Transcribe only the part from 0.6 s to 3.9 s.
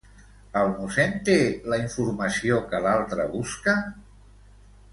El mossèn té la informació que l'altre busca?